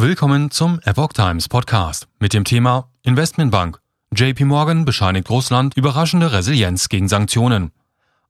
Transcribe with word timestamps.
Willkommen 0.00 0.52
zum 0.52 0.78
Epoch 0.84 1.12
Times 1.12 1.48
Podcast 1.48 2.06
mit 2.20 2.32
dem 2.32 2.44
Thema 2.44 2.88
Investmentbank. 3.02 3.80
JP 4.14 4.44
Morgan 4.44 4.84
bescheinigt 4.84 5.28
Russland 5.28 5.76
überraschende 5.76 6.30
Resilienz 6.30 6.88
gegen 6.88 7.08
Sanktionen. 7.08 7.72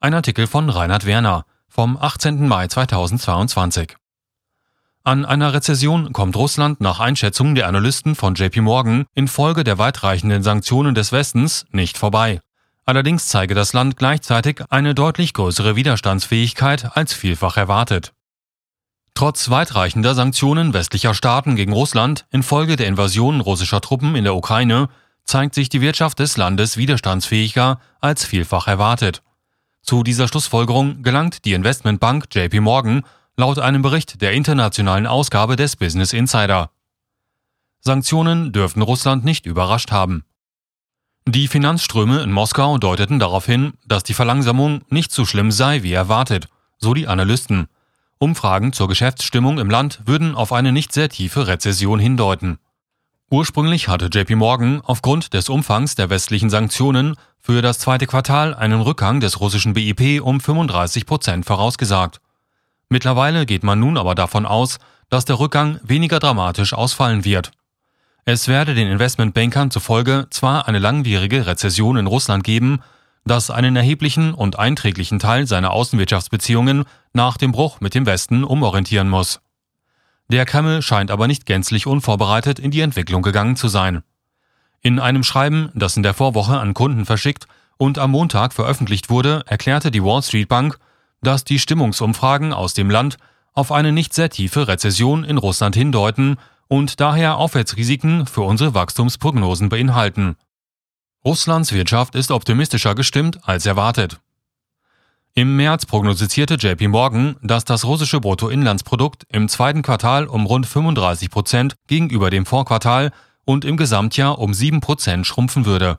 Ein 0.00 0.14
Artikel 0.14 0.46
von 0.46 0.70
Reinhard 0.70 1.04
Werner 1.04 1.44
vom 1.68 1.98
18. 1.98 2.48
Mai 2.48 2.68
2022. 2.68 3.96
An 5.04 5.26
einer 5.26 5.52
Rezession 5.52 6.14
kommt 6.14 6.36
Russland 6.36 6.80
nach 6.80 7.00
Einschätzung 7.00 7.54
der 7.54 7.68
Analysten 7.68 8.14
von 8.14 8.34
JP 8.34 8.62
Morgan 8.62 9.04
infolge 9.12 9.62
der 9.62 9.76
weitreichenden 9.76 10.42
Sanktionen 10.42 10.94
des 10.94 11.12
Westens 11.12 11.66
nicht 11.70 11.98
vorbei. 11.98 12.40
Allerdings 12.86 13.28
zeige 13.28 13.54
das 13.54 13.74
Land 13.74 13.98
gleichzeitig 13.98 14.62
eine 14.70 14.94
deutlich 14.94 15.34
größere 15.34 15.76
Widerstandsfähigkeit 15.76 16.96
als 16.96 17.12
vielfach 17.12 17.58
erwartet. 17.58 18.14
Trotz 19.18 19.50
weitreichender 19.50 20.14
Sanktionen 20.14 20.74
westlicher 20.74 21.12
Staaten 21.12 21.56
gegen 21.56 21.72
Russland 21.72 22.24
infolge 22.30 22.76
der 22.76 22.86
Invasion 22.86 23.40
russischer 23.40 23.80
Truppen 23.80 24.14
in 24.14 24.22
der 24.22 24.36
Ukraine 24.36 24.88
zeigt 25.24 25.56
sich 25.56 25.68
die 25.68 25.80
Wirtschaft 25.80 26.20
des 26.20 26.36
Landes 26.36 26.76
widerstandsfähiger 26.76 27.80
als 28.00 28.24
vielfach 28.24 28.68
erwartet. 28.68 29.24
Zu 29.82 30.04
dieser 30.04 30.28
Schlussfolgerung 30.28 31.02
gelangt 31.02 31.44
die 31.46 31.54
Investmentbank 31.54 32.26
JP 32.32 32.60
Morgan 32.60 33.02
laut 33.36 33.58
einem 33.58 33.82
Bericht 33.82 34.22
der 34.22 34.34
internationalen 34.34 35.08
Ausgabe 35.08 35.56
des 35.56 35.74
Business 35.74 36.12
Insider. 36.12 36.70
Sanktionen 37.80 38.52
dürften 38.52 38.82
Russland 38.82 39.24
nicht 39.24 39.46
überrascht 39.46 39.90
haben. 39.90 40.22
Die 41.26 41.48
Finanzströme 41.48 42.22
in 42.22 42.30
Moskau 42.30 42.78
deuteten 42.78 43.18
darauf 43.18 43.46
hin, 43.46 43.72
dass 43.84 44.04
die 44.04 44.14
Verlangsamung 44.14 44.82
nicht 44.90 45.10
so 45.10 45.24
schlimm 45.24 45.50
sei 45.50 45.82
wie 45.82 45.92
erwartet, 45.92 46.46
so 46.78 46.94
die 46.94 47.08
Analysten. 47.08 47.66
Umfragen 48.18 48.72
zur 48.72 48.88
Geschäftsstimmung 48.88 49.58
im 49.58 49.70
Land 49.70 50.00
würden 50.04 50.34
auf 50.34 50.52
eine 50.52 50.72
nicht 50.72 50.92
sehr 50.92 51.08
tiefe 51.08 51.46
Rezession 51.46 52.00
hindeuten. 52.00 52.58
Ursprünglich 53.30 53.88
hatte 53.88 54.06
JP 54.06 54.36
Morgan 54.36 54.80
aufgrund 54.82 55.34
des 55.34 55.48
Umfangs 55.48 55.94
der 55.94 56.10
westlichen 56.10 56.50
Sanktionen 56.50 57.14
für 57.38 57.62
das 57.62 57.78
zweite 57.78 58.06
Quartal 58.06 58.54
einen 58.54 58.80
Rückgang 58.80 59.20
des 59.20 59.40
russischen 59.40 59.74
BIP 59.74 60.20
um 60.22 60.40
35 60.40 61.06
Prozent 61.06 61.44
vorausgesagt. 61.46 62.20
Mittlerweile 62.88 63.46
geht 63.46 63.62
man 63.62 63.78
nun 63.78 63.96
aber 63.96 64.14
davon 64.14 64.46
aus, 64.46 64.78
dass 65.10 65.24
der 65.24 65.38
Rückgang 65.38 65.78
weniger 65.84 66.18
dramatisch 66.18 66.72
ausfallen 66.72 67.24
wird. 67.24 67.52
Es 68.24 68.48
werde 68.48 68.74
den 68.74 68.88
Investmentbankern 68.88 69.70
zufolge 69.70 70.26
zwar 70.30 70.66
eine 70.66 70.78
langwierige 70.78 71.46
Rezession 71.46 71.96
in 71.96 72.06
Russland 72.06 72.44
geben, 72.44 72.80
das 73.28 73.50
einen 73.50 73.76
erheblichen 73.76 74.34
und 74.34 74.58
einträglichen 74.58 75.18
Teil 75.18 75.46
seiner 75.46 75.72
Außenwirtschaftsbeziehungen 75.72 76.84
nach 77.12 77.36
dem 77.36 77.52
Bruch 77.52 77.80
mit 77.80 77.94
dem 77.94 78.06
Westen 78.06 78.44
umorientieren 78.44 79.08
muss. 79.08 79.40
Der 80.30 80.44
Kreml 80.44 80.82
scheint 80.82 81.10
aber 81.10 81.26
nicht 81.26 81.46
gänzlich 81.46 81.86
unvorbereitet 81.86 82.58
in 82.58 82.70
die 82.70 82.80
Entwicklung 82.80 83.22
gegangen 83.22 83.56
zu 83.56 83.68
sein. 83.68 84.02
In 84.80 85.00
einem 85.00 85.24
Schreiben, 85.24 85.70
das 85.74 85.96
in 85.96 86.02
der 86.02 86.14
Vorwoche 86.14 86.58
an 86.58 86.74
Kunden 86.74 87.06
verschickt 87.06 87.46
und 87.78 87.98
am 87.98 88.10
Montag 88.10 88.52
veröffentlicht 88.52 89.10
wurde, 89.10 89.42
erklärte 89.46 89.90
die 89.90 90.02
Wall 90.02 90.22
Street 90.22 90.48
Bank, 90.48 90.78
dass 91.22 91.44
die 91.44 91.58
Stimmungsumfragen 91.58 92.52
aus 92.52 92.74
dem 92.74 92.90
Land 92.90 93.16
auf 93.54 93.72
eine 93.72 93.92
nicht 93.92 94.14
sehr 94.14 94.30
tiefe 94.30 94.68
Rezession 94.68 95.24
in 95.24 95.38
Russland 95.38 95.74
hindeuten 95.74 96.36
und 96.68 97.00
daher 97.00 97.38
Aufwärtsrisiken 97.38 98.26
für 98.26 98.42
unsere 98.42 98.74
Wachstumsprognosen 98.74 99.68
beinhalten. 99.68 100.36
Russlands 101.24 101.72
Wirtschaft 101.72 102.14
ist 102.14 102.30
optimistischer 102.30 102.94
gestimmt 102.94 103.40
als 103.42 103.66
erwartet. 103.66 104.20
Im 105.34 105.56
März 105.56 105.86
prognostizierte 105.86 106.54
JP 106.54 106.88
Morgan, 106.88 107.36
dass 107.42 107.64
das 107.64 107.84
russische 107.84 108.20
Bruttoinlandsprodukt 108.20 109.24
im 109.28 109.48
zweiten 109.48 109.82
Quartal 109.82 110.26
um 110.26 110.46
rund 110.46 110.66
35 110.66 111.30
Prozent 111.30 111.76
gegenüber 111.86 112.30
dem 112.30 112.46
Vorquartal 112.46 113.12
und 113.44 113.64
im 113.64 113.76
Gesamtjahr 113.76 114.38
um 114.38 114.54
7 114.54 114.80
Prozent 114.80 115.26
schrumpfen 115.26 115.64
würde. 115.64 115.98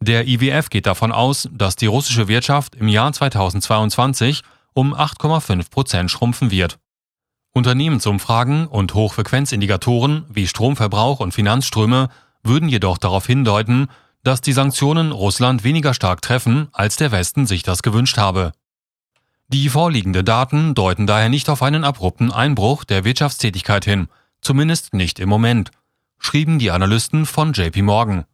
Der 0.00 0.26
IWF 0.26 0.70
geht 0.70 0.86
davon 0.86 1.12
aus, 1.12 1.48
dass 1.52 1.76
die 1.76 1.86
russische 1.86 2.28
Wirtschaft 2.28 2.74
im 2.74 2.88
Jahr 2.88 3.12
2022 3.12 4.42
um 4.72 4.94
8,5 4.94 5.70
Prozent 5.70 6.10
schrumpfen 6.10 6.50
wird. 6.50 6.78
Unternehmensumfragen 7.52 8.66
und 8.66 8.94
Hochfrequenzindikatoren 8.94 10.24
wie 10.30 10.46
Stromverbrauch 10.46 11.20
und 11.20 11.34
Finanzströme 11.34 12.08
würden 12.42 12.68
jedoch 12.68 12.96
darauf 12.96 13.26
hindeuten, 13.26 13.88
dass 14.22 14.40
die 14.40 14.52
Sanktionen 14.52 15.12
Russland 15.12 15.64
weniger 15.64 15.94
stark 15.94 16.22
treffen, 16.22 16.68
als 16.72 16.96
der 16.96 17.12
Westen 17.12 17.46
sich 17.46 17.62
das 17.62 17.82
gewünscht 17.82 18.18
habe. 18.18 18.52
Die 19.48 19.68
vorliegenden 19.68 20.24
Daten 20.24 20.74
deuten 20.74 21.06
daher 21.06 21.28
nicht 21.28 21.48
auf 21.48 21.62
einen 21.62 21.84
abrupten 21.84 22.30
Einbruch 22.30 22.84
der 22.84 23.04
Wirtschaftstätigkeit 23.04 23.84
hin, 23.84 24.08
zumindest 24.40 24.94
nicht 24.94 25.18
im 25.18 25.28
Moment, 25.28 25.70
schrieben 26.18 26.58
die 26.58 26.70
Analysten 26.70 27.26
von 27.26 27.52
JP 27.52 27.82
Morgan. 27.82 28.24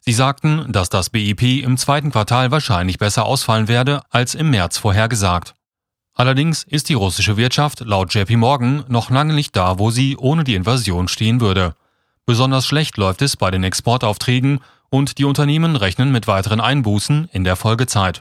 Sie 0.00 0.12
sagten, 0.12 0.72
dass 0.72 0.88
das 0.88 1.10
BIP 1.10 1.42
im 1.62 1.76
zweiten 1.76 2.10
Quartal 2.10 2.50
wahrscheinlich 2.50 2.98
besser 2.98 3.24
ausfallen 3.26 3.68
werde 3.68 4.02
als 4.10 4.34
im 4.34 4.50
März 4.50 4.78
vorhergesagt. 4.78 5.54
Allerdings 6.14 6.62
ist 6.64 6.88
die 6.88 6.94
russische 6.94 7.36
Wirtschaft 7.36 7.80
laut 7.80 8.12
JP 8.12 8.36
Morgan 8.36 8.84
noch 8.88 9.10
lange 9.10 9.34
nicht 9.34 9.54
da, 9.56 9.78
wo 9.78 9.90
sie 9.90 10.16
ohne 10.16 10.44
die 10.44 10.54
Invasion 10.54 11.08
stehen 11.08 11.40
würde. 11.40 11.74
Besonders 12.26 12.66
schlecht 12.66 12.96
läuft 12.96 13.22
es 13.22 13.36
bei 13.36 13.50
den 13.50 13.64
Exportaufträgen 13.64 14.60
und 14.92 15.16
die 15.16 15.24
Unternehmen 15.24 15.74
rechnen 15.74 16.12
mit 16.12 16.26
weiteren 16.26 16.60
Einbußen 16.60 17.30
in 17.32 17.44
der 17.44 17.56
Folgezeit. 17.56 18.20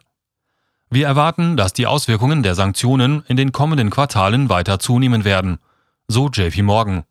Wir 0.89 1.05
erwarten, 1.05 1.57
dass 1.57 1.73
die 1.73 1.85
Auswirkungen 1.85 2.43
der 2.43 2.55
Sanktionen 2.55 3.25
in 3.27 3.35
den 3.35 3.51
kommenden 3.51 3.89
Quartalen 3.89 4.47
weiter 4.47 4.79
zunehmen 4.79 5.25
werden, 5.25 5.59
so 6.07 6.29
JP 6.29 6.61
Morgan. 6.61 7.03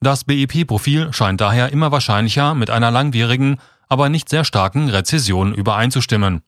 Das 0.00 0.24
BIP-Profil 0.24 1.12
scheint 1.12 1.42
daher 1.42 1.72
immer 1.72 1.92
wahrscheinlicher 1.92 2.54
mit 2.54 2.70
einer 2.70 2.90
langwierigen, 2.90 3.58
aber 3.86 4.08
nicht 4.08 4.30
sehr 4.30 4.44
starken 4.44 4.88
Rezession 4.88 5.52
übereinzustimmen, 5.54 6.40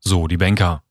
so 0.00 0.26
die 0.26 0.36
Banker. 0.36 0.82